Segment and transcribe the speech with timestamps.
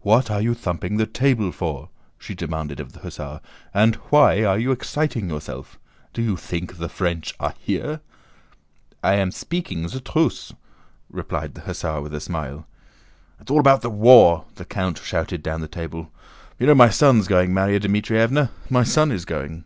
[0.00, 3.40] "What are you thumping the table for?" she demanded of the hussar,
[3.72, 5.78] "and why are you exciting yourself?
[6.12, 8.00] Do you think the French are here?"
[9.04, 10.52] "I am speaking ze truce,"
[11.08, 12.66] replied the hussar with a smile.
[13.38, 16.10] "It's all about the war," the count shouted down the table.
[16.58, 18.50] "You know my son's going, Márya Dmítrievna?
[18.68, 19.62] My son is going."